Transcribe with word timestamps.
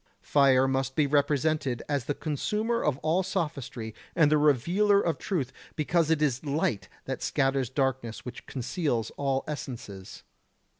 Fire 0.23 0.67
must 0.67 0.95
be 0.95 1.05
represented 1.05 1.83
as 1.87 2.05
the 2.05 2.15
consumer 2.15 2.83
of 2.83 2.97
all 3.03 3.21
sophistry 3.21 3.93
and 4.15 4.31
the 4.31 4.37
revealer 4.39 4.99
of 4.99 5.19
truth, 5.19 5.53
because 5.75 6.09
it 6.09 6.23
is 6.23 6.43
light 6.43 6.89
and 7.05 7.21
scatters 7.21 7.69
darkness 7.69 8.25
which 8.25 8.47
conceals 8.47 9.11
all 9.11 9.43
essences. 9.47 10.23